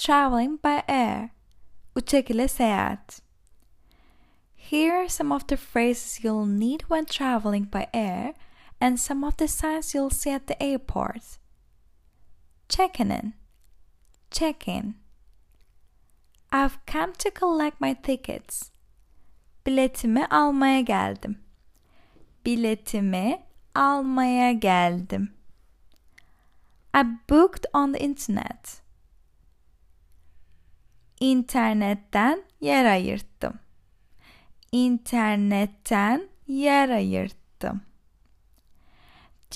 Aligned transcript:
traveling 0.00 0.56
by 0.56 0.82
air. 0.88 1.30
Uçak 1.94 2.28
seyahat. 2.28 3.20
Here 4.54 4.94
are 4.94 5.08
some 5.08 5.30
of 5.30 5.46
the 5.46 5.56
phrases 5.56 6.24
you'll 6.24 6.46
need 6.46 6.82
when 6.88 7.04
traveling 7.04 7.64
by 7.64 7.86
air 7.92 8.32
and 8.80 8.98
some 8.98 9.24
of 9.24 9.36
the 9.36 9.46
signs 9.46 9.94
you'll 9.94 10.10
see 10.10 10.30
at 10.30 10.46
the 10.46 10.60
airport. 10.62 11.38
Checking 12.68 13.10
in. 13.10 13.34
Check 14.30 14.66
in. 14.68 14.94
I've 16.50 16.78
come 16.86 17.12
to 17.18 17.30
collect 17.30 17.80
my 17.80 17.92
tickets. 17.92 18.70
Biletimi 19.64 20.26
almaya 20.28 20.82
geldim. 20.82 21.36
Biletimi 22.44 23.42
almaya 23.74 24.58
geldim. 24.58 25.30
I 26.94 27.02
booked 27.26 27.66
on 27.74 27.92
the 27.92 28.02
internet. 28.02 28.80
İnternetten 31.20 32.42
yer 32.60 32.84
ayırttım. 32.84 33.54
İnternetten 34.72 36.28
yer 36.46 36.88
ayırttım. 36.88 37.82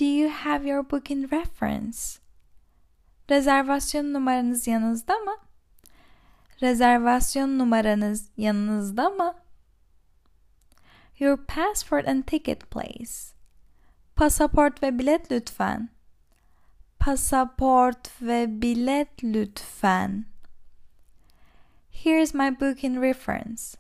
Do 0.01 0.05
you 0.05 0.31
have 0.31 0.69
your 0.69 0.91
booking 0.91 1.33
reference? 1.33 1.99
Rezervasyon 3.31 4.13
numaranız 4.13 4.67
yanınızda 4.67 5.19
mı? 5.19 5.37
Rezervasyon 6.63 7.59
numaranız 7.59 8.31
yanınızda 8.37 9.11
mı? 9.11 9.35
Your 11.19 11.37
passport 11.37 12.09
and 12.09 12.23
ticket 12.23 12.71
please. 12.71 13.35
Pasaport 14.17 14.83
ve 14.83 14.99
bilet 14.99 15.33
lütfen. 15.33 15.89
Pasaport 16.99 18.23
ve 18.23 18.63
bilet 18.63 19.25
lütfen. 19.25 20.34
Here's 21.95 22.35
my 22.35 22.51
booking 22.51 22.99
reference. 22.99 23.77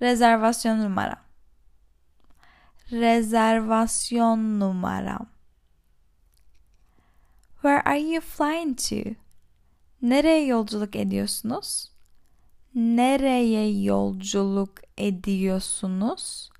Rezervasyon 0.00 0.78
numaram. 0.84 1.18
Rezervasyon 2.92 4.58
numaram. 4.58 5.26
Where 7.62 7.82
are 7.88 7.96
you 7.96 8.20
flying 8.20 8.74
to? 8.74 9.16
Nereye 10.02 10.46
yolculuk 10.46 10.96
ediyorsunuz? 10.96 11.90
Nereye 12.74 13.82
yolculuk 13.82 14.80
ediyorsunuz? 14.98 16.50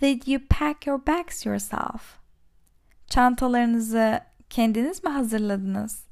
Did 0.00 0.26
you 0.26 0.40
pack 0.50 0.86
your 0.86 1.06
bags 1.06 1.46
yourself? 1.46 2.18
Çantalarınızı 3.06 4.20
kendiniz 4.50 5.04
mi 5.04 5.10
hazırladınız? 5.10 6.04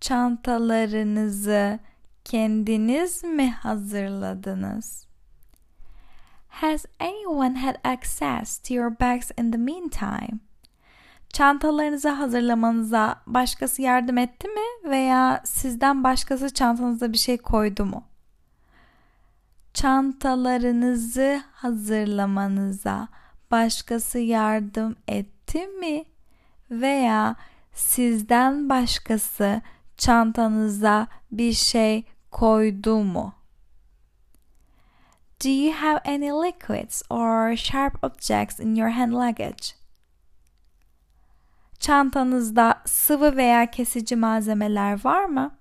Çantalarınızı 0.00 1.78
kendiniz 2.24 3.24
mi 3.24 3.52
hazırladınız? 3.52 5.06
Has 6.48 6.84
anyone 7.00 7.58
had 7.58 7.76
access 7.84 8.58
to 8.58 8.74
your 8.74 9.00
bags 9.00 9.30
in 9.38 9.50
the 9.52 9.58
meantime? 9.58 10.38
Çantalarınızı 11.32 12.08
hazırlamanıza 12.08 13.22
başkası 13.26 13.82
yardım 13.82 14.18
etti 14.18 14.48
mi 14.48 14.90
veya 14.90 15.40
sizden 15.44 16.04
başkası 16.04 16.54
çantanıza 16.54 17.12
bir 17.12 17.18
şey 17.18 17.38
koydu 17.38 17.84
mu? 17.84 18.04
Çantalarınızı 19.74 21.42
hazırlamanıza 21.52 23.08
başkası 23.50 24.18
yardım 24.18 24.96
etti 25.08 25.66
mi 25.66 26.04
veya 26.70 27.36
sizden 27.72 28.68
başkası 28.68 29.60
çantanıza 29.96 31.06
bir 31.32 31.52
şey 31.52 32.04
koydu 32.34 33.04
mu? 33.04 33.32
Do 35.38 35.50
you 35.50 35.72
have 35.72 36.00
any 36.04 36.32
liquids 36.32 37.02
or 37.10 37.56
sharp 37.56 37.98
objects 38.02 38.60
in 38.60 38.74
your 38.74 38.88
hand 38.88 39.12
luggage? 39.12 39.74
Çantanızda 41.78 42.82
sıvı 42.86 43.36
veya 43.36 43.70
kesici 43.70 44.16
malzemeler 44.16 45.04
var 45.04 45.24
mı? 45.24 45.58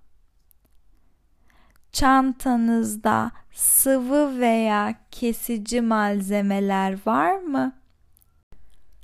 Çantanızda 1.92 3.32
sıvı 3.52 4.40
veya 4.40 4.96
kesici 5.12 5.82
malzemeler 5.82 7.00
var 7.06 7.36
mı? 7.36 7.74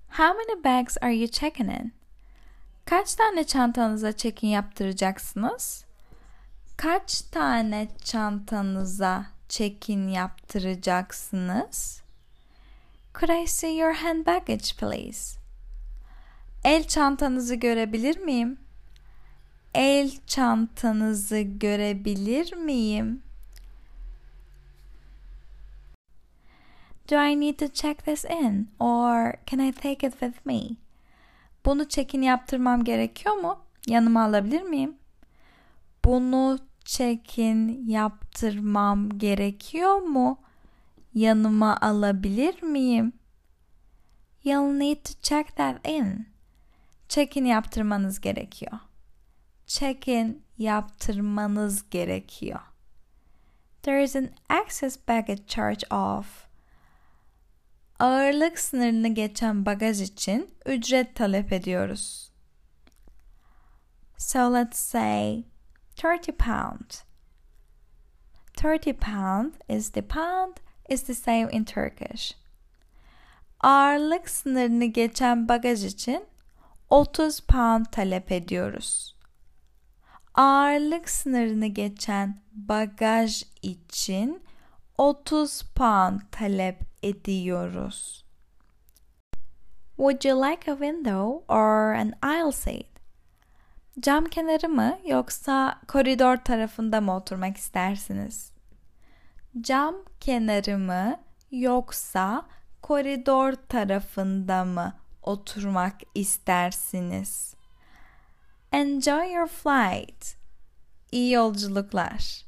How 0.10 0.34
many 0.34 0.64
bags 0.64 0.98
are 1.02 1.16
you 1.16 1.28
checking 1.28 1.70
in? 1.70 1.94
Kaç 2.86 3.16
tane 3.16 3.44
çantanıza 3.44 4.12
check-in 4.12 4.48
yaptıracaksınız? 4.48 5.89
Kaç 6.82 7.22
tane 7.22 7.88
çantanıza 8.04 9.26
check-in 9.50 10.08
yaptıracaksınız? 10.08 12.02
Could 13.20 13.44
I 13.44 13.48
see 13.48 13.78
your 13.78 13.94
hand 13.94 14.26
baggage 14.26 14.66
please? 14.80 15.40
El 16.64 16.88
çantanızı 16.88 17.56
görebilir 17.56 18.18
miyim? 18.18 18.60
El 19.76 20.12
çantanızı 20.28 21.40
görebilir 21.40 22.54
miyim? 22.54 23.24
Do 27.12 27.24
I 27.24 27.40
need 27.40 27.60
to 27.60 27.68
check 27.68 28.06
this 28.06 28.26
in 28.26 28.70
or 28.80 29.34
can 29.46 29.60
I 29.60 29.72
take 29.72 30.08
it 30.08 30.12
with 30.20 30.46
me? 30.46 30.62
Bunu 31.66 31.88
check-in 31.88 32.22
yaptırmam 32.22 32.84
gerekiyor 32.84 33.36
mu? 33.36 33.60
Yanıma 33.88 34.24
alabilir 34.24 34.62
miyim? 34.62 34.96
Bunu 36.06 36.69
check-in 36.90 37.88
yaptırmam 37.88 39.10
gerekiyor 39.18 39.98
mu? 39.98 40.42
Yanıma 41.14 41.78
alabilir 41.82 42.64
miyim? 42.64 43.14
You'll 44.44 44.80
need 44.80 44.98
to 45.06 45.14
check 45.22 45.56
that 45.56 45.88
in. 45.88 46.28
Check-in 47.10 47.46
yaptırmanız 47.46 48.22
gerekiyor. 48.22 48.80
Check-in 49.68 50.44
yaptırmanız 50.58 51.90
gerekiyor. 51.90 52.60
There 53.84 54.04
is 54.04 54.16
an 54.16 54.30
excess 54.64 55.08
baggage 55.08 55.48
charge 55.48 55.96
of. 55.96 56.48
Ağırlık 58.00 58.60
sınırını 58.60 59.08
geçen 59.08 59.66
bagaj 59.66 60.02
için 60.02 60.54
ücret 60.66 61.16
talep 61.16 61.54
ediyoruz. 61.54 62.32
So 64.18 64.54
let's 64.54 64.80
say 64.80 65.49
30 66.00 66.32
pound. 66.32 67.04
30 68.56 68.94
pound 68.94 69.58
is 69.68 69.90
the 69.92 70.02
pound 70.02 70.62
is 70.90 71.04
the 71.04 71.14
same 71.14 71.50
in 71.52 71.66
Turkish. 71.66 72.36
Ağırlık 73.60 74.30
sınırını 74.30 74.86
geçen 74.86 75.50
bagaj 75.50 75.86
için 75.86 76.26
30 76.90 77.40
pound 77.40 77.86
talep 77.86 78.32
ediyoruz. 78.32 79.16
Ağırlık 80.34 81.10
sınırını 81.10 81.68
geçen 81.68 82.42
bagaj 82.52 83.44
için 83.62 84.44
30 84.98 85.62
pound 85.76 86.20
talep 86.32 86.82
ediyoruz. 87.04 88.26
Would 89.98 90.24
you 90.24 90.42
like 90.42 90.72
a 90.72 90.76
window 90.76 91.54
or 91.54 91.94
an 91.94 92.14
aisle 92.22 92.52
seat? 92.52 92.89
Cam 94.00 94.26
kenarı 94.26 94.70
mı 94.70 95.00
yoksa 95.06 95.82
koridor 95.88 96.38
tarafında 96.38 97.02
mı 97.02 97.16
oturmak 97.16 97.58
istersiniz? 97.58 98.52
Cam 99.62 99.96
kenarı 100.20 100.78
mı 100.78 101.20
yoksa 101.52 102.46
koridor 102.82 103.54
tarafında 103.54 104.66
mı 104.66 104.94
oturmak 105.22 105.96
istersiniz? 106.16 107.56
Enjoy 108.72 109.34
your 109.34 109.48
flight. 109.48 110.36
İyi 111.12 111.32
yolculuklar. 111.32 112.46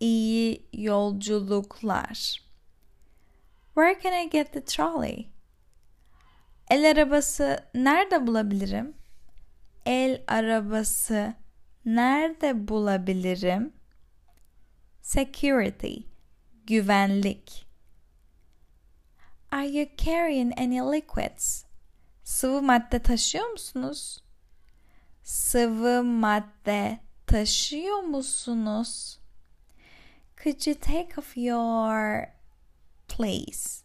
İyi 0.00 0.68
yolculuklar. 0.72 2.42
Where 3.74 4.00
can 4.02 4.12
I 4.12 4.30
get 4.30 4.52
the 4.52 4.64
trolley? 4.64 5.28
El 6.70 6.90
arabası 6.90 7.64
nerede 7.74 8.26
bulabilirim? 8.26 8.97
El 9.88 10.22
arabası 10.26 11.34
nerede 11.84 12.68
bulabilirim? 12.68 13.72
Security, 15.02 15.96
güvenlik. 16.66 17.66
Are 19.50 19.68
you 19.68 19.86
carrying 19.96 20.60
any 20.60 20.78
liquids? 20.78 21.64
Sıvı 22.24 22.62
madde 22.62 22.98
taşıyor 22.98 23.48
musunuz? 23.50 24.22
Sıvı 25.22 26.04
madde 26.04 26.98
taşıyor 27.26 27.98
musunuz? 27.98 29.18
Could 30.44 30.66
you 30.66 30.76
take 30.80 31.14
off 31.18 31.36
your 31.36 32.24
please? 33.08 33.84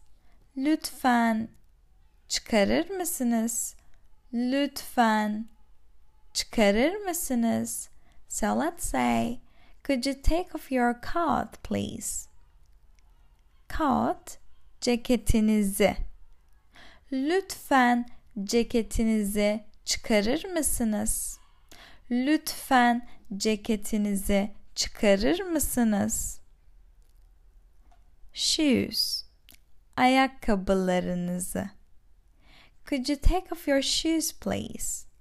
Lütfen 0.56 1.48
çıkarır 2.28 2.90
mısınız? 2.90 3.76
Lütfen 4.32 5.53
çıkarır 6.34 6.96
mısınız? 6.96 7.88
So 8.28 8.46
let's 8.60 8.84
say, 8.84 9.40
could 9.86 10.06
you 10.06 10.22
take 10.22 10.48
off 10.54 10.72
your 10.72 10.94
coat 11.12 11.62
please? 11.62 12.28
Coat, 13.78 14.38
ceketinizi. 14.80 15.96
Lütfen 17.12 18.06
ceketinizi 18.44 19.64
çıkarır 19.84 20.44
mısınız? 20.44 21.38
Lütfen 22.10 23.08
ceketinizi 23.36 24.50
çıkarır 24.74 25.40
mısınız? 25.40 26.40
Shoes, 28.32 29.24
ayakkabılarınızı. 29.96 31.70
Could 32.90 33.08
you 33.08 33.18
take 33.20 33.46
off 33.52 33.68
your 33.68 33.82
shoes 33.82 34.32
please? 34.32 35.13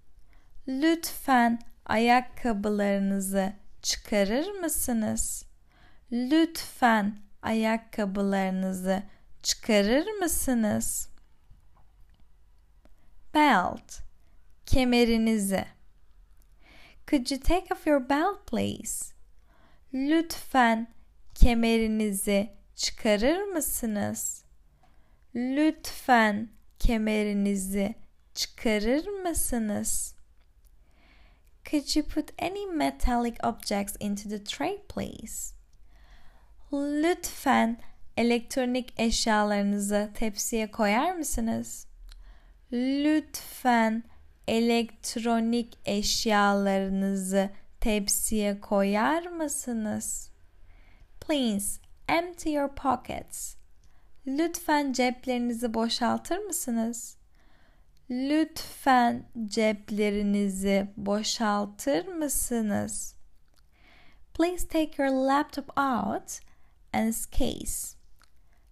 Lütfen 0.67 1.59
ayakkabılarınızı 1.85 3.53
çıkarır 3.81 4.51
mısınız? 4.51 5.45
Lütfen 6.11 7.17
ayakkabılarınızı 7.41 9.03
çıkarır 9.43 10.07
mısınız? 10.07 11.09
Belt, 13.33 13.93
kemerinizi. 14.65 15.65
Could 17.07 17.31
you 17.31 17.39
take 17.39 17.73
off 17.73 17.87
your 17.87 18.09
belt 18.09 18.47
please? 18.47 19.13
Lütfen 19.93 20.87
kemerinizi 21.35 22.49
çıkarır 22.75 23.43
mısınız? 23.43 24.43
Lütfen 25.35 26.49
kemerinizi 26.79 27.95
çıkarır 28.33 29.07
mısınız? 29.07 30.15
Could 31.71 31.95
you 31.95 32.03
put 32.03 32.31
any 32.39 32.65
metallic 32.65 33.37
objects 33.43 33.95
into 33.99 34.29
the 34.29 34.43
tray 34.43 34.77
please? 34.87 35.53
Lütfen 36.71 37.77
elektronik 38.17 38.93
eşyalarınızı 38.97 40.11
tepsiye 40.15 40.71
koyar 40.71 41.15
mısınız? 41.15 41.87
Lütfen 42.71 44.03
elektronik 44.47 45.77
eşyalarınızı 45.85 47.49
tepsiye 47.79 48.59
koyar 48.59 49.27
mısınız? 49.27 50.31
Please 51.21 51.79
empty 52.07 52.49
your 52.49 52.75
pockets. 52.75 53.55
Lütfen 54.27 54.93
ceplerinizi 54.93 55.73
boşaltır 55.73 56.37
mısınız? 56.37 57.17
Lütfen 58.13 59.23
ceplerinizi 59.45 60.87
boşaltır 60.97 62.07
mısınız? 62.07 63.15
Please 64.33 64.67
take 64.67 65.03
your 65.03 65.27
laptop 65.27 65.79
out 65.79 66.39
and 66.93 67.13
case. 67.13 67.97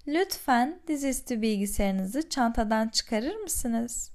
Lütfen 0.08 0.80
dizüstü 0.88 1.42
bilgisayarınızı 1.42 2.30
çantadan 2.30 2.90
çıkarır 2.90 3.36
mısınız? 3.36 4.12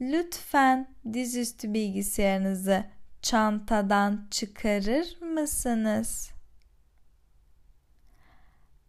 Lütfen 0.00 0.88
dizüstü 1.12 1.74
bilgisayarınızı 1.74 2.84
çantadan 3.22 4.28
çıkarır 4.30 5.22
mısınız? 5.22 6.30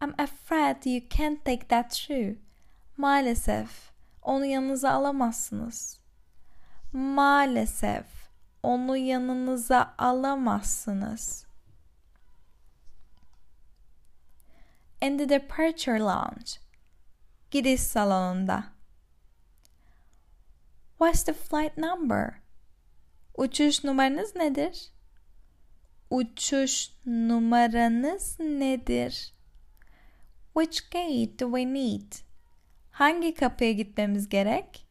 I'm 0.02 0.14
afraid 0.18 0.84
you 0.84 1.00
can't 1.18 1.44
take 1.44 1.68
that 1.68 1.90
through. 1.90 2.36
Maalesef 2.96 3.97
onu 4.28 4.44
yanınıza 4.44 4.90
alamazsınız. 4.90 6.00
Maalesef 6.92 8.06
onu 8.62 8.96
yanınıza 8.96 9.94
alamazsınız. 9.98 11.46
In 15.02 15.18
the 15.18 15.28
departure 15.28 15.98
lounge. 15.98 16.50
Gidiş 17.50 17.80
salonunda. 17.80 18.64
What's 20.98 21.24
the 21.24 21.32
flight 21.32 21.78
number? 21.78 22.34
Uçuş 23.36 23.84
numaranız 23.84 24.36
nedir? 24.36 24.92
Uçuş 26.10 26.90
numaranız 27.06 28.40
nedir? 28.40 29.34
Which 30.54 30.90
gate 30.90 31.38
do 31.38 31.46
we 31.46 31.74
need? 31.74 32.27
Hangi 32.98 33.34
kapıya 33.34 33.72
gitmemiz 33.72 34.28
gerek? 34.28 34.86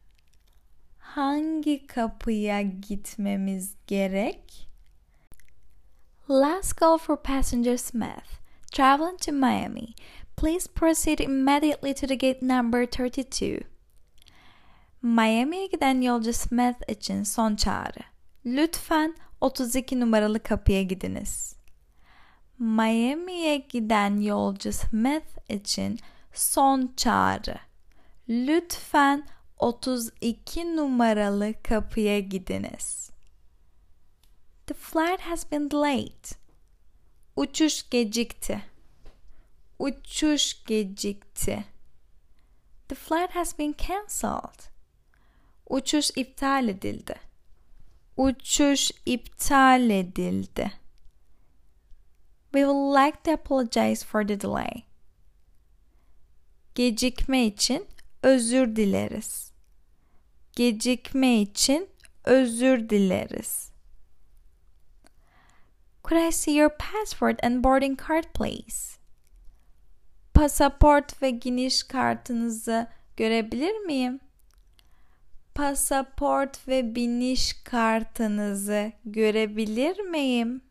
Hangi 0.98 1.86
kapıya 1.86 2.62
gitmemiz 2.62 3.74
gerek? 3.86 4.68
Last 6.30 6.80
call 6.80 6.98
for 6.98 7.16
passenger 7.16 7.76
Smith. 7.76 8.40
Traveling 8.72 9.18
to 9.18 9.32
Miami. 9.32 9.94
Please 10.36 10.68
proceed 10.74 11.18
immediately 11.18 11.94
to 11.94 12.06
the 12.06 12.14
gate 12.14 12.42
number 12.42 12.86
32. 12.86 13.60
Miami'ye 15.02 15.66
giden 15.66 16.00
yolcu 16.00 16.32
Smith 16.32 16.90
için 16.90 17.22
son 17.22 17.56
çağrı. 17.56 18.00
Lütfen 18.46 19.16
32 19.40 20.00
numaralı 20.00 20.42
kapıya 20.42 20.82
gidiniz. 20.82 21.56
Miami'ye 22.58 23.56
giden 23.56 24.20
yolcu 24.20 24.72
Smith 24.72 25.50
için 25.50 25.98
son 26.32 26.92
çağrı. 26.96 27.67
Lütfen 28.28 29.26
32 29.58 30.76
numaralı 30.76 31.54
kapıya 31.62 32.20
gidiniz. 32.20 33.10
The 34.66 34.74
flight 34.74 35.20
has 35.20 35.52
been 35.52 35.70
delayed. 35.70 36.24
Uçuş 37.36 37.90
gecikti. 37.90 38.62
Uçuş 39.78 40.64
gecikti. 40.64 41.64
The 42.88 42.94
flight 42.94 43.30
has 43.30 43.58
been 43.58 43.74
cancelled. 43.88 44.62
Uçuş 45.66 46.10
iptal 46.16 46.68
edildi. 46.68 47.14
Uçuş 48.16 48.90
iptal 49.06 49.90
edildi. 49.90 50.72
We 52.52 52.60
would 52.60 53.06
like 53.06 53.22
to 53.24 53.32
apologize 53.32 54.06
for 54.06 54.26
the 54.26 54.40
delay. 54.40 54.82
Gecikme 56.74 57.46
için 57.46 57.86
özür 58.22 58.76
dileriz. 58.76 59.52
Gecikme 60.56 61.40
için 61.40 61.88
özür 62.24 62.88
dileriz. 62.88 63.72
Could 66.04 66.28
I 66.28 66.32
see 66.32 66.54
your 66.54 66.70
passport 66.70 67.44
and 67.44 67.64
boarding 67.64 67.98
card 68.08 68.24
please? 68.34 68.98
Pasaport 70.34 71.22
ve 71.22 71.30
giriş 71.30 71.82
kartınızı 71.82 72.86
görebilir 73.16 73.78
miyim? 73.78 74.20
Pasaport 75.54 76.68
ve 76.68 76.94
biniş 76.94 77.52
kartınızı 77.64 78.92
görebilir 79.04 80.00
miyim? 80.00 80.62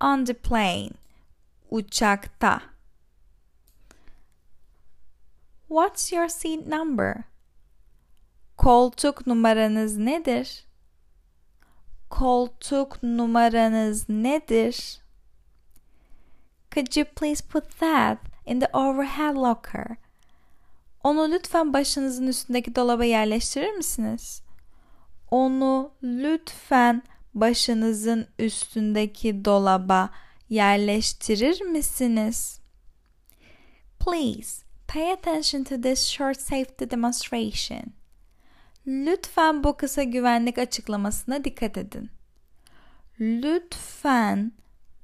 On 0.00 0.24
the 0.24 0.34
plane. 0.34 0.90
Uçakta. 1.70 2.62
What's 5.68 6.12
your 6.12 6.28
seat 6.28 6.66
number? 6.66 7.24
Koltuk 8.56 9.26
numaranız 9.26 9.96
nedir? 9.96 10.64
Koltuk 12.10 13.02
numaranız 13.02 14.08
nedir? 14.08 15.00
Could 16.74 16.96
you 16.96 17.04
please 17.04 17.48
put 17.48 17.80
that 17.80 18.18
in 18.46 18.60
the 18.60 18.68
overhead 18.72 19.36
locker? 19.36 19.96
Onu 21.04 21.30
lütfen 21.30 21.72
başınızın 21.72 22.26
üstündeki 22.26 22.74
dolaba 22.74 23.04
yerleştirir 23.04 23.72
misiniz? 23.72 24.42
Onu 25.30 25.92
lütfen 26.02 27.02
başınızın 27.34 28.26
üstündeki 28.38 29.44
dolaba 29.44 30.10
yerleştirir 30.48 31.60
misiniz? 31.60 32.60
Please 34.00 34.67
pay 34.88 35.12
attention 35.12 35.64
to 35.64 35.76
this 35.76 36.06
short 36.06 36.40
safety 36.40 36.90
demonstration. 36.90 37.92
Lütfen 38.86 39.64
bu 39.64 39.76
kısa 39.76 40.02
güvenlik 40.02 40.58
açıklamasına 40.58 41.44
dikkat 41.44 41.76
edin. 41.76 42.10
Lütfen 43.20 44.52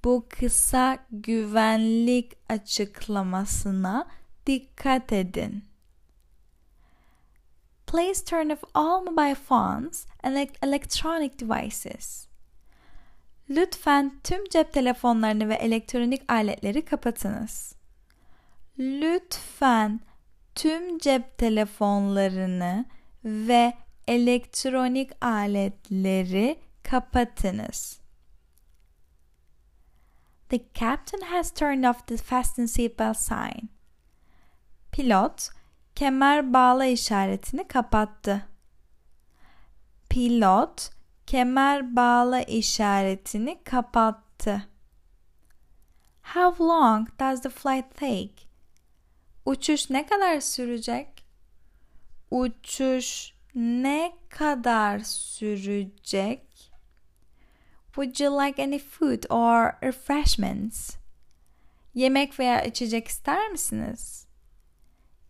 bu 0.05 0.27
kısa 0.29 0.99
güvenlik 1.11 2.33
açıklamasına 2.49 4.07
dikkat 4.47 5.13
edin. 5.13 5.65
Please 7.87 8.25
turn 8.25 8.51
off 8.51 8.65
all 8.75 9.03
mobile 9.03 9.35
phones 9.35 10.07
and 10.23 10.49
electronic 10.63 11.39
devices. 11.39 12.27
Lütfen 13.51 14.13
tüm 14.25 14.45
cep 14.49 14.73
telefonlarını 14.73 15.49
ve 15.49 15.55
elektronik 15.55 16.33
aletleri 16.33 16.85
kapatınız. 16.85 17.75
Lütfen 18.79 20.01
tüm 20.55 20.99
cep 20.99 21.39
telefonlarını 21.39 22.85
ve 23.25 23.75
elektronik 24.07 25.25
aletleri 25.25 26.61
kapatınız. 26.83 28.01
The 30.49 30.59
captain 30.75 31.21
has 31.21 31.51
turned 31.51 31.85
off 31.85 32.07
the 32.07 32.17
fasten 32.17 32.67
seatbelt 32.67 33.17
sign. 33.17 33.69
Pilot 34.93 35.49
kemer 35.95 36.53
bağla 36.53 36.87
işaretini 36.87 37.69
kapattı. 37.69 38.49
Pilot 40.11 40.91
kemer 41.27 41.97
bağla 41.97 42.41
işaretini 42.41 43.65
kapattı. 43.65 44.69
How 46.23 46.65
long 46.65 47.09
does 47.21 47.43
the 47.43 47.51
flight 47.51 47.97
take? 47.97 48.54
Uçuş 49.45 49.91
ne 49.91 50.07
kadar 50.07 50.41
sürecek? 50.41 51.25
Uçuş 52.31 53.33
ne 53.55 54.13
kadar 54.29 54.99
sürecek? 54.99 56.71
Would 57.95 58.21
you 58.21 58.39
like 58.47 58.63
any 58.63 58.79
food 58.79 59.25
or 59.31 59.73
refreshments? 59.83 60.97
Yemek 61.95 62.39
veya 62.39 62.65
içecek 62.65 63.09
ister 63.09 63.51
misiniz? 63.51 64.27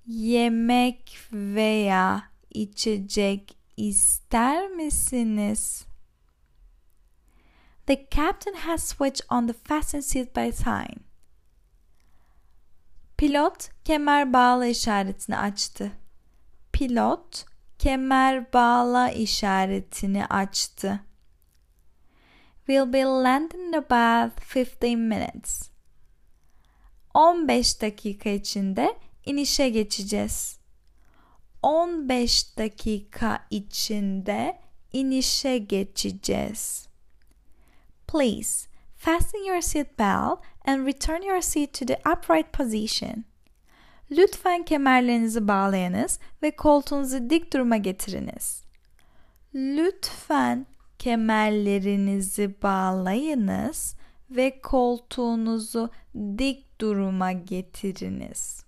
Yemek 0.07 1.19
veya 1.33 2.23
içecek 2.51 3.57
ister 3.77 4.69
misiniz? 4.69 5.85
The 7.87 8.07
captain 8.11 8.55
has 8.55 8.85
switched 8.85 9.27
on 9.31 9.47
the 9.47 9.53
fasten 9.53 10.01
seatbelt 10.01 10.55
sign. 10.55 11.04
Pilot 13.17 13.71
kemer 13.85 14.33
bağla 14.33 14.67
işaretini 14.67 15.37
açtı. 15.37 15.93
Pilot 16.73 17.45
kemer 17.79 18.53
bağla 18.53 19.11
işaretini 19.11 20.27
açtı. 20.27 21.01
We'll 22.67 22.93
be 22.93 23.03
landing 23.03 23.63
in 23.69 23.73
about 23.73 24.57
15 24.57 24.83
minutes. 24.83 25.71
15 27.15 27.83
dakika 27.83 28.31
içinde 28.31 28.97
inişe 29.25 29.69
geçeceğiz. 29.69 30.59
15 31.63 32.59
dakika 32.59 33.47
içinde 33.51 34.59
inişe 34.93 35.59
geçeceğiz. 35.59 36.89
Please 38.07 38.74
fasten 39.05 39.45
your 39.45 39.61
seat 39.61 39.99
belt 39.99 40.41
and 40.65 40.87
return 40.87 41.23
your 41.23 41.43
seat 41.43 41.75
to 41.75 41.85
the 41.85 41.99
upright 42.07 42.53
position. 42.53 43.25
Lütfen 44.11 44.65
kemerlerinizi 44.65 45.49
bağlayınız 45.49 46.19
ve 46.43 46.57
koltuğunuzu 46.57 47.31
dik 47.31 47.53
duruma 47.53 47.77
getiriniz. 47.77 48.65
Lütfen 49.55 50.67
kemerlerinizi 50.99 52.63
bağlayınız 52.63 53.97
ve 54.31 54.61
koltuğunuzu 54.61 55.91
dik 56.39 56.81
duruma 56.81 57.33
getiriniz. 57.33 58.65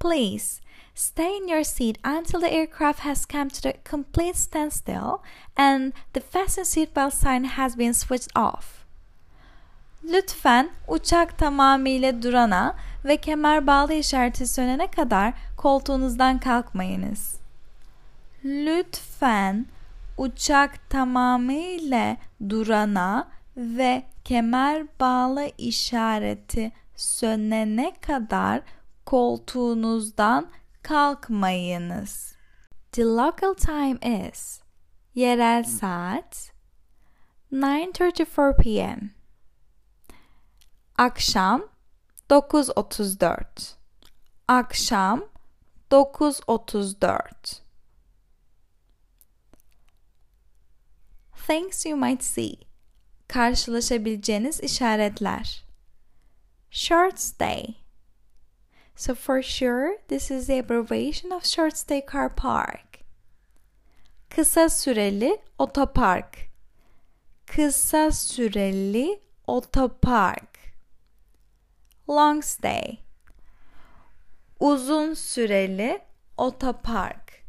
Please 0.00 0.61
stay 0.94 1.36
in 1.36 1.48
your 1.48 1.64
seat 1.64 1.98
until 2.04 2.40
the 2.40 2.52
aircraft 2.52 3.00
has 3.00 3.26
come 3.26 3.48
to 3.48 3.62
the 3.62 3.74
complete 3.90 4.36
standstill 4.36 5.22
and 5.56 5.92
the 6.12 6.20
fasten 6.20 6.64
seatbelt 6.64 7.12
sign 7.12 7.44
has 7.44 7.76
been 7.76 7.94
switched 7.94 8.36
off. 8.36 8.82
Lütfen 10.04 10.70
uçak 10.88 11.38
tamamıyla 11.38 12.22
durana 12.22 12.76
ve 13.04 13.16
kemer 13.16 13.66
bağlı 13.66 13.94
işareti 13.94 14.46
sönene 14.46 14.90
kadar 14.90 15.34
koltuğunuzdan 15.56 16.38
kalkmayınız. 16.38 17.36
Lütfen 18.44 19.66
uçak 20.18 20.90
tamamıyla 20.90 22.16
durana 22.48 23.28
ve 23.56 24.02
kemer 24.24 24.86
bağlı 25.00 25.50
işareti 25.58 26.72
sönene 26.96 27.92
kadar 28.00 28.60
koltuğunuzdan 29.06 30.46
kalkmayınız. 30.82 32.34
The 32.92 33.04
local 33.04 33.54
time 33.54 34.28
is 34.28 34.60
yerel 35.14 35.64
saat 35.64 36.52
9:34 37.52 38.56
p.m. 38.62 39.10
Akşam 40.98 41.62
9.34 42.30 43.74
Akşam 44.48 45.24
9.34 45.90 47.60
Things 51.46 51.86
you 51.86 51.96
might 51.96 52.22
see. 52.22 52.54
Karşılaşabileceğiniz 53.28 54.60
işaretler. 54.60 55.64
Short 56.70 57.18
stay 57.18 57.81
So 59.02 59.16
for 59.16 59.42
sure 59.42 59.96
this 60.06 60.30
is 60.30 60.46
the 60.46 60.58
abbreviation 60.58 61.32
of 61.32 61.44
short 61.44 61.76
stay 61.76 62.00
car 62.00 62.28
park. 62.28 63.00
Kısa 64.30 64.68
süreli 64.68 65.38
otopark. 65.58 66.36
Kısa 67.46 68.12
süreli 68.12 69.20
otopark. 69.46 70.58
Long 72.08 72.44
stay. 72.44 72.98
Uzun 74.60 75.14
süreli 75.14 76.00
otopark. 76.36 77.44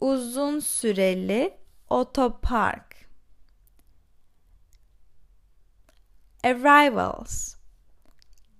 Uzun 0.00 0.60
süreli 0.60 1.58
otopark. 1.88 2.96
Arrivals. 6.44 7.56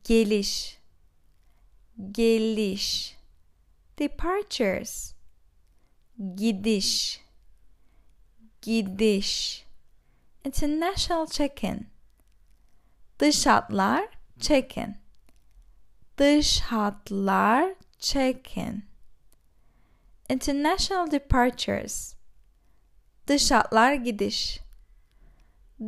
Geliş 0.04 0.79
geliş 2.12 3.16
departures 3.98 5.14
gidiş 6.34 7.20
gidiş 8.62 9.64
international 10.44 11.26
check-in 11.26 11.88
dış 13.18 13.46
hatlar 13.46 14.08
check-in 14.38 15.00
Dış 16.20 16.60
hatlar 16.60 17.74
check-in. 17.98 18.84
International 20.28 21.10
departures. 21.10 22.14
Dış 23.26 23.50
hatlar 23.50 23.94
gidiş. 23.94 24.60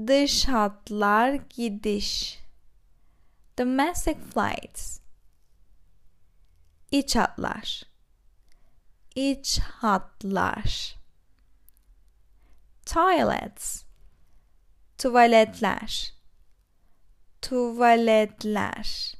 Dış 0.06 0.48
hatlar 0.48 1.32
gidiş. 1.32 2.38
Domestic 3.58 4.16
flights. 4.34 5.01
İç 6.92 7.16
hatlar. 7.16 7.82
İç 9.14 9.58
hatlar. 9.58 10.94
Toilets. 12.86 13.84
Tuvaletler. 14.98 16.12
Tuvaletler 17.42 19.14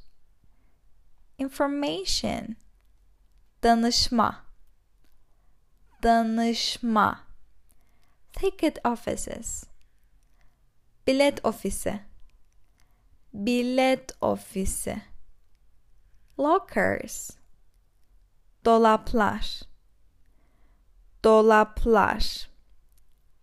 information 1.37 2.55
danışma 3.63 4.45
danışma 6.03 7.27
ticket 8.33 8.85
offices 8.85 9.63
bilet 11.07 11.45
ofisi 11.45 11.99
bilet 13.33 14.11
ofisi 14.21 15.01
lockers 16.39 17.42
dolaplar 18.63 19.41
dolaplar. 21.23 22.47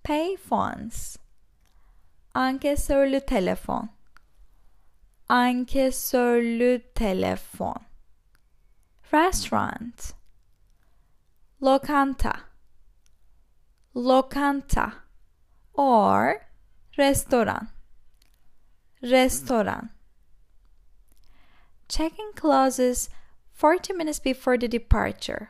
Payphones 0.03 1.19
ankesörlü 2.33 3.21
telefon. 3.21 3.89
Ankesörlü 5.29 6.81
telefon. 6.95 7.85
Restaurant. 9.13 10.15
Lokanta. 11.61 12.41
Lokanta 13.95 14.93
or 15.73 16.35
restoran. 16.99 17.69
Restoran. 19.03 19.89
Check-in 21.89 22.33
closes 22.37 23.09
40 23.61 23.95
minutes 23.95 24.25
before 24.25 24.57
the 24.57 24.73
departure. 24.73 25.49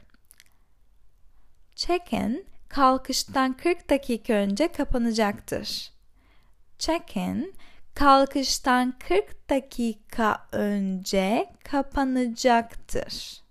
Check-in 1.76 2.45
kalkıştan 2.69 3.57
40 3.57 3.90
dakika 3.90 4.33
önce 4.33 4.73
kapanacaktır. 4.73 5.93
Check-in 6.79 7.55
kalkıştan 7.95 8.99
40 8.99 9.50
dakika 9.50 10.49
önce 10.52 11.52
kapanacaktır. 11.64 13.43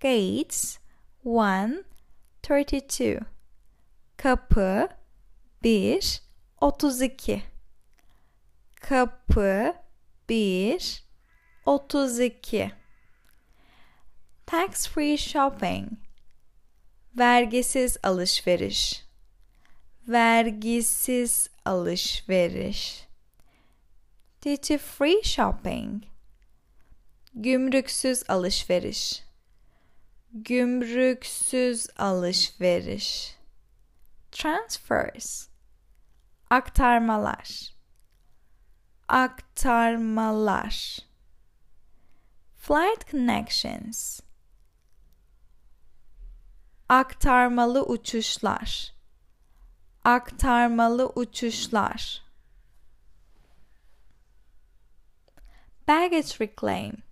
Gates 0.00 0.78
1 1.24 1.82
32 2.82 3.20
Kapı 4.16 4.88
1 5.62 6.22
32 6.80 7.42
Kapı 8.80 9.74
1 10.28 11.04
32 14.50 14.66
Tax 14.66 14.86
free 14.86 15.16
shopping. 15.16 15.96
Vergisiz 17.14 17.96
alışveriş. 18.02 19.04
Vergisiz 20.08 21.50
alışveriş. 21.64 23.06
Duty 24.44 24.76
free 24.76 25.22
shopping. 25.22 26.02
Gümrüksüz 27.34 28.30
alışveriş. 28.30 29.22
Gümrüksüz 30.32 31.86
alışveriş. 31.98 33.36
Transfers. 34.32 35.48
Aktarmalar. 36.50 37.74
Aktarmalar. 39.08 40.98
Flight 42.58 43.10
connections 43.10 44.20
Aktarmalı 46.90 47.82
uçuşlar. 47.82 48.92
Aktarmalı 50.04 51.06
uçuşlar. 51.06 52.22
Baggage 55.88 56.28
reclaim. 56.40 57.02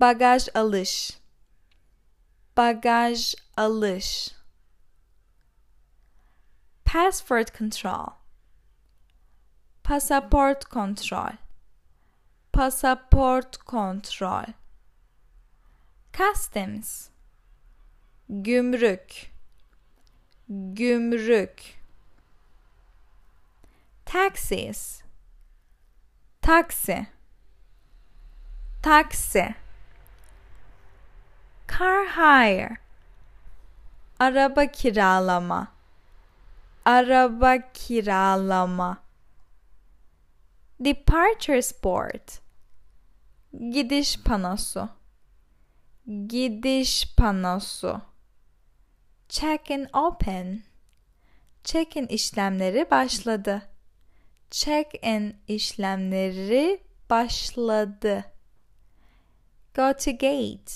Bagaj 0.00 0.48
alış. 0.54 1.18
Bagaj 2.56 3.34
alış. 3.56 4.30
Passport 6.84 7.58
control. 7.58 8.06
Pasaport 9.84 10.64
kontrol 10.64 11.36
Pasaport 12.52 13.56
kontrol 13.56 14.52
Customs 16.12 17.11
Gümrük. 18.40 19.30
Gümrük. 20.48 21.62
Taxis 24.04 25.02
Taksi. 26.40 27.06
Taksi. 28.82 29.54
Car 31.68 32.06
hire. 32.06 32.76
Araba 34.18 34.66
kiralama. 34.66 35.68
Araba 36.84 37.58
kiralama. 37.74 38.96
Departure 40.80 41.62
sport. 41.62 42.40
Gidiş 43.70 44.22
panosu. 44.24 44.88
Gidiş 46.26 47.14
panosu 47.16 48.11
Check-in 49.32 49.88
open 49.94 50.62
Check-in 51.64 52.06
işlemleri 52.06 52.90
başladı. 52.90 53.62
Check-in 54.50 55.36
işlemleri 55.48 56.82
başladı. 57.10 58.24
Go 59.74 59.92
to 59.92 60.10
gate. 60.10 60.72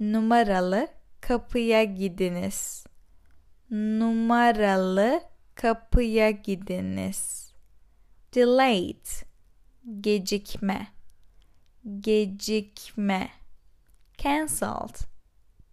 Numaralı 0.00 0.88
kapıya 1.20 1.84
gidiniz. 1.84 2.86
Numaralı 3.70 5.22
kapıya 5.54 6.30
gidiniz. 6.30 7.52
Delayed. 8.34 9.06
Gecikme. 10.00 10.86
Gecikme. 12.00 13.30
Cancelled. 14.18 14.96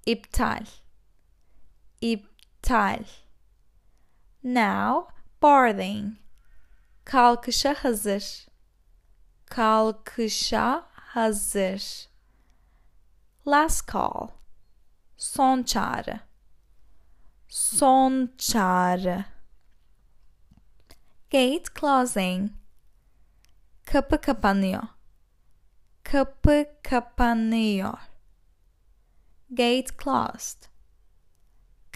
İptal. 0.06 0.65
İptal. 2.04 3.04
Now 4.44 5.16
boarding. 5.42 6.18
Kalkışa 7.06 7.74
hazır. 7.74 8.48
Kalkışa 9.46 10.86
hazır. 10.94 12.10
Last 13.48 13.94
call. 13.94 14.28
Son 15.18 15.63
çağrı. 15.63 16.20
Son 17.50 18.34
çağrı. 18.38 19.26
Gate 21.32 21.63
closing. 21.80 22.52
Kapı 23.86 24.22
kapanıyor. 24.22 24.84
Kapı 26.04 26.66
kapanıyor. 26.84 27.98
Gate 29.50 29.98
closed. 30.04 30.72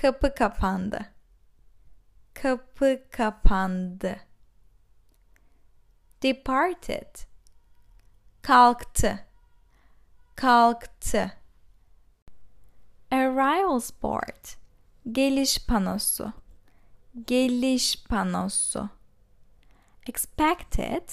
Kapı 0.01 0.35
kapandı. 0.35 1.05
Kapı 2.33 3.01
kapandı. 3.11 4.19
Departed. 6.23 7.15
Kalktı. 8.41 9.25
Kalktı. 10.35 11.31
Arrival 13.11 13.81
board. 14.01 14.45
Geliş 15.11 15.65
panosu. 15.65 16.33
Geliş 17.27 18.03
panosu. 18.03 18.89
Expected 20.07 21.09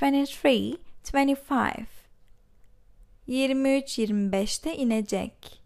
23 0.00 0.44
25 0.44 1.38
23 3.26 3.98
25'te 3.98 4.76
inecek. 4.76 5.63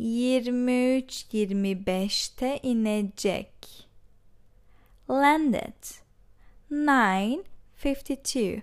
23 0.00 1.26
25'te 1.32 2.58
inecek. 2.62 3.52
Landed 5.08 5.74
9 6.70 7.44
52 7.74 8.62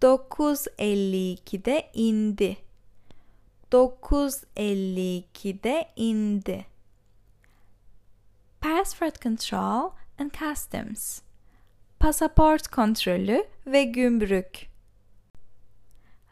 9.52'de 0.00 1.82
indi. 1.92 2.56
9.52'de 3.70 5.88
indi. 5.96 6.66
Passport 8.60 9.22
control 9.22 9.90
and 10.18 10.32
customs. 10.32 11.22
Pasaport 11.98 12.68
kontrolü 12.68 13.44
ve 13.66 13.84
gümrük. 13.84 14.71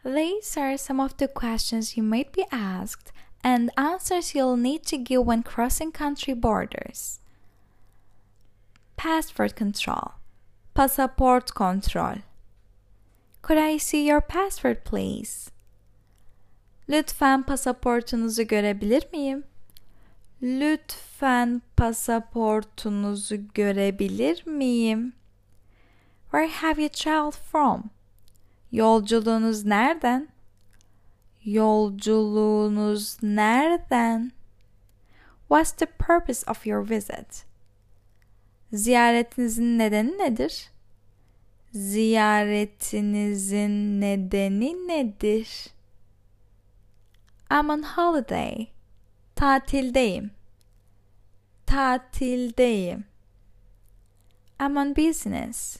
These 0.03 0.57
are 0.57 0.77
some 0.77 0.99
of 0.99 1.17
the 1.17 1.27
questions 1.27 1.95
you 1.95 2.01
might 2.01 2.33
be 2.33 2.45
asked 2.51 3.11
and 3.43 3.69
answers 3.77 4.33
you'll 4.33 4.57
need 4.57 4.83
to 4.87 4.97
give 4.97 5.25
when 5.25 5.43
crossing 5.43 5.91
country 5.91 6.33
borders. 6.33 7.19
Passport 8.97 9.55
control. 9.55 10.13
Passport 10.73 11.53
control. 11.53 12.15
Could 13.41 13.57
I 13.57 13.77
see 13.77 14.07
your 14.07 14.21
passport 14.21 14.83
please? 14.85 15.51
Lütfen 16.87 17.43
pasaportunuzu 17.43 18.43
görebilir 18.43 19.03
miyim? 19.11 19.43
Lütfen 20.41 21.61
pasaportunuzu 21.77 23.35
görebilir 23.53 24.45
miyim? 24.45 25.13
Where 26.31 26.47
have 26.47 26.79
you 26.79 26.89
traveled 26.89 27.35
from? 27.35 27.91
Yolculuğunuz 28.71 29.65
nereden? 29.65 30.27
Yolculuğunuz 31.43 33.23
nereden? 33.23 34.31
What's 35.47 35.71
the 35.71 35.85
purpose 35.85 36.51
of 36.51 36.67
your 36.67 36.89
visit? 36.89 37.45
Ziyaretinizin 38.73 39.77
nedeni 39.77 40.17
nedir? 40.17 40.69
Ziyaretinizin 41.73 44.01
nedeni 44.01 44.87
nedir? 44.87 45.67
I'm 47.51 47.69
on 47.69 47.83
holiday. 47.83 48.67
Tatildeyim. 49.35 50.31
Tatildeyim. 51.65 53.05
I'm 54.59 54.77
on 54.77 54.95
business. 54.95 55.77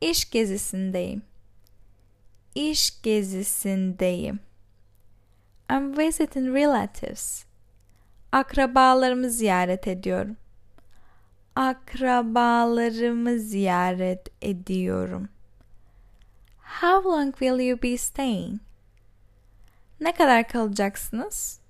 İş 0.00 0.30
gezisindeyim. 0.30 1.22
İş 2.54 3.02
gezisindeyim. 3.02 4.40
I'm 5.70 5.98
visiting 5.98 6.56
relatives. 6.56 7.44
Akrabalarımı 8.32 9.30
ziyaret 9.30 9.88
ediyorum. 9.88 10.36
Akrabalarımı 11.56 13.38
ziyaret 13.38 14.28
ediyorum. 14.42 15.28
How 16.80 17.08
long 17.10 17.32
will 17.38 17.68
you 17.68 17.82
be 17.82 17.98
staying? 17.98 18.60
Ne 20.00 20.12
kadar 20.12 20.48
kalacaksınız? 20.48 21.60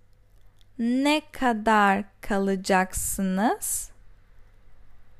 Ne 0.78 1.22
kadar 1.32 2.04
kalacaksınız? 2.20 3.90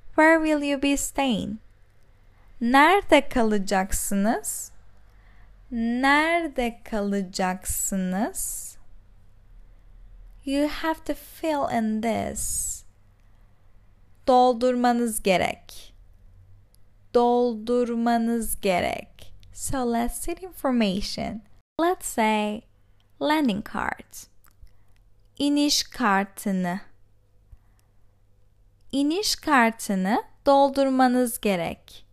Where 0.07 0.44
will 0.44 0.70
you 0.70 0.83
be 0.83 0.96
staying? 0.96 1.57
Nerede 2.61 3.29
kalacaksınız? 3.29 4.72
Nerede 5.73 6.81
kalacaksınız? 6.85 8.73
You 10.45 10.69
have 10.69 11.05
to 11.05 11.15
fill 11.15 11.79
in 11.79 12.01
this. 12.01 12.85
Doldurmanız 14.27 15.23
gerek. 15.23 15.95
Doldurmanız 17.15 18.61
gerek. 18.61 19.35
So 19.53 19.93
let's 19.93 20.15
see 20.15 20.37
information. 20.43 21.43
Let's 21.81 22.07
say 22.07 22.63
landing 23.23 23.67
card. 23.75 24.15
İniş 25.39 25.83
kartını. 25.83 26.81
İniş 28.93 29.37
kartını 29.37 30.23
doldurmanız 30.47 31.41
gerek. 31.41 32.07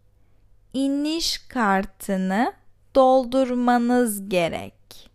İniş 0.73 1.37
kartını 1.37 2.58
doldurmanız 2.95 4.29
gerek. 4.29 5.09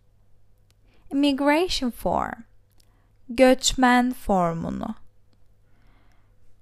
Immigration 1.11 1.89
form. 1.91 2.43
Göçmen 3.29 4.13
formunu. 4.13 4.95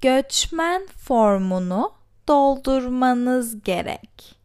Göçmen 0.01 0.87
formunu 0.87 1.93
doldurmanız 2.27 3.63
gerek. 3.63 4.35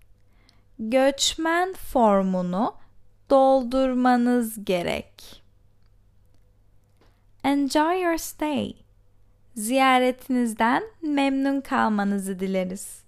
Göçmen 0.78 1.72
formunu 1.72 2.74
doldurmanız 3.30 4.64
gerek. 4.64 5.42
Enjoy 7.44 8.00
your 8.02 8.16
stay. 8.16 8.74
Ziyaretinizden 9.54 10.82
memnun 11.02 11.60
kalmanızı 11.60 12.40
dileriz. 12.40 13.02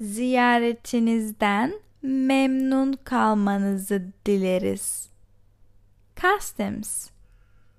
Ziyaretinizden 0.00 1.74
memnun 2.02 2.92
kalmanızı 2.92 4.12
dileriz. 4.26 5.08
Customs 6.16 7.10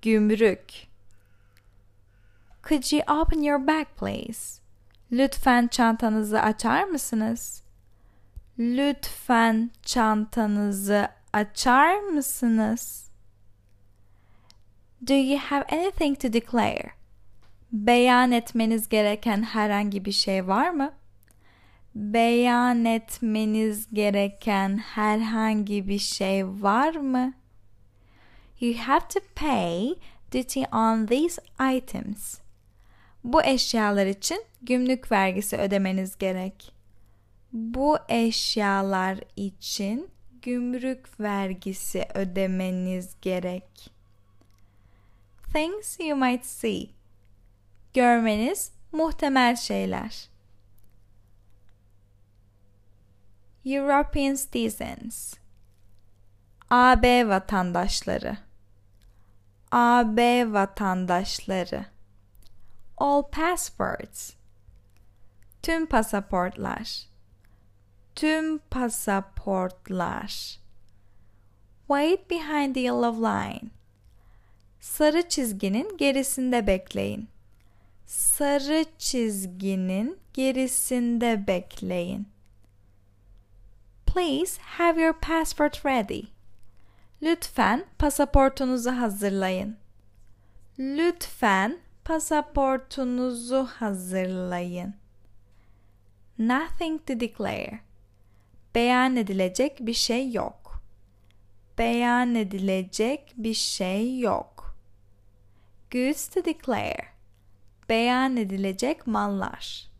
Gümrük 0.02 0.88
Could 2.68 2.92
you 2.92 3.20
open 3.22 3.42
your 3.42 3.66
bag 3.66 3.86
please? 3.96 4.60
Lütfen 5.12 5.66
çantanızı 5.66 6.42
açar 6.42 6.84
mısınız? 6.84 7.62
Lütfen 8.58 9.70
çantanızı 9.82 11.08
açar 11.32 11.98
mısınız? 11.98 13.10
Do 15.08 15.14
you 15.14 15.38
have 15.38 15.64
anything 15.72 16.20
to 16.20 16.32
declare? 16.32 16.90
Beyan 17.72 18.32
etmeniz 18.32 18.88
gereken 18.88 19.42
herhangi 19.42 20.04
bir 20.04 20.12
şey 20.12 20.46
var 20.46 20.70
mı? 20.70 20.92
Beyan 21.98 22.84
etmeniz 22.84 23.88
gereken 23.92 24.78
herhangi 24.78 25.88
bir 25.88 25.98
şey 25.98 26.46
var 26.46 26.94
mı? 26.94 27.34
You 28.60 28.74
have 28.74 29.08
to 29.08 29.20
pay 29.34 29.94
duty 30.32 30.60
on 30.72 31.06
these 31.06 31.42
items. 31.76 32.38
Bu 33.24 33.42
eşyalar 33.42 34.06
için 34.06 34.44
gümrük 34.62 35.12
vergisi 35.12 35.56
ödemeniz 35.56 36.18
gerek. 36.18 36.72
Bu 37.52 37.98
eşyalar 38.08 39.18
için 39.36 40.10
gümrük 40.42 41.20
vergisi 41.20 42.06
ödemeniz 42.14 43.16
gerek. 43.22 43.90
Things 45.52 46.00
you 46.00 46.16
might 46.18 46.46
see. 46.46 46.86
Görmeniz 47.94 48.72
muhtemel 48.92 49.56
şeyler. 49.56 50.37
European 53.64 54.34
citizens. 54.34 55.34
AB 56.70 57.28
vatandaşları. 57.28 58.36
AB 59.72 60.52
vatandaşları. 60.52 61.86
All 62.96 63.22
passports. 63.22 64.32
Tüm 65.62 65.86
pasaportlar. 65.86 67.02
Tüm 68.14 68.58
pasaportlar. 68.58 70.58
Wait 71.86 72.30
behind 72.30 72.74
the 72.74 72.80
yellow 72.80 73.20
line. 73.20 73.70
Sarı 74.80 75.28
çizginin 75.28 75.96
gerisinde 75.96 76.66
bekleyin. 76.66 77.28
Sarı 78.06 78.84
çizginin 78.98 80.18
gerisinde 80.34 81.46
bekleyin. 81.46 82.28
Please 84.08 84.58
have 84.78 84.98
your 84.98 85.12
passport 85.12 85.84
ready. 85.84 86.22
Lütfen 87.22 87.84
pasaportunuzu 87.98 88.90
hazırlayın. 88.90 89.76
Lütfen 90.78 91.78
pasaportunuzu 92.04 93.66
hazırlayın. 93.66 94.94
Nothing 96.38 97.06
to 97.06 97.20
declare. 97.20 97.80
Beyan 98.74 99.16
edilecek 99.16 99.78
bir 99.80 99.94
şey 99.94 100.32
yok. 100.32 100.82
Beyan 101.78 102.34
edilecek 102.34 103.32
bir 103.36 103.54
şey 103.54 104.18
yok. 104.18 104.76
Goods 105.92 106.28
to 106.28 106.44
declare. 106.44 107.04
Beyan 107.88 108.36
edilecek 108.36 109.06
mallar. 109.06 109.90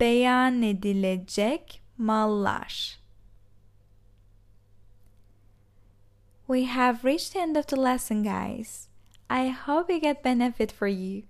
Beyan 0.00 0.62
edilecek 0.62 1.81
mallar. 2.02 2.96
We 6.46 6.64
have 6.64 7.04
reached 7.04 7.32
the 7.32 7.40
end 7.40 7.56
of 7.56 7.66
the 7.66 7.76
lesson, 7.76 8.22
guys. 8.22 8.88
I 9.30 9.48
hope 9.48 9.88
you 9.88 10.00
get 10.00 10.22
benefit 10.22 10.72
for 10.72 10.88
you 10.88 11.22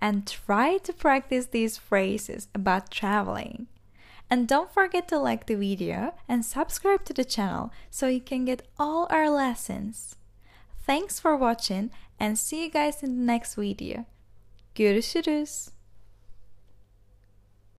and 0.00 0.26
try 0.26 0.78
to 0.78 0.92
practice 0.92 1.46
these 1.46 1.76
phrases 1.76 2.48
about 2.54 2.90
traveling. 2.90 3.66
And 4.30 4.48
don't 4.48 4.72
forget 4.72 5.08
to 5.08 5.18
like 5.18 5.46
the 5.46 5.56
video 5.56 6.14
and 6.26 6.44
subscribe 6.44 7.04
to 7.04 7.12
the 7.12 7.24
channel 7.24 7.70
so 7.90 8.06
you 8.06 8.20
can 8.20 8.46
get 8.46 8.66
all 8.78 9.06
our 9.10 9.28
lessons. 9.28 10.16
Thanks 10.86 11.20
for 11.20 11.36
watching 11.36 11.90
and 12.18 12.38
see 12.38 12.64
you 12.64 12.70
guys 12.70 13.02
in 13.02 13.18
the 13.18 13.32
next 13.32 13.56
video. 13.56 14.06
Görüşürüz. 14.74 15.81